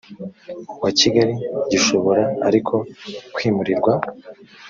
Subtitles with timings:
[0.83, 1.33] wa kigali
[1.69, 2.73] gishobora ariko
[3.33, 3.93] kwimurirwa